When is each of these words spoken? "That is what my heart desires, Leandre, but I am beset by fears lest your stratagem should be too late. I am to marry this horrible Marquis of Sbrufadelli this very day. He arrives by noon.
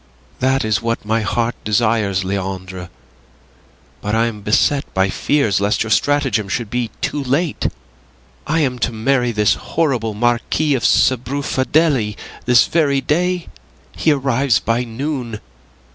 "That 0.39 0.65
is 0.65 0.81
what 0.81 1.05
my 1.05 1.21
heart 1.21 1.53
desires, 1.63 2.23
Leandre, 2.25 2.89
but 4.01 4.15
I 4.15 4.25
am 4.25 4.41
beset 4.41 4.91
by 4.95 5.11
fears 5.11 5.61
lest 5.61 5.83
your 5.83 5.91
stratagem 5.91 6.49
should 6.49 6.71
be 6.71 6.89
too 7.01 7.23
late. 7.23 7.67
I 8.47 8.61
am 8.61 8.79
to 8.79 8.91
marry 8.91 9.31
this 9.31 9.53
horrible 9.53 10.15
Marquis 10.15 10.73
of 10.73 10.81
Sbrufadelli 10.83 12.17
this 12.45 12.65
very 12.65 13.01
day. 13.01 13.47
He 13.95 14.11
arrives 14.11 14.57
by 14.57 14.83
noon. 14.85 15.39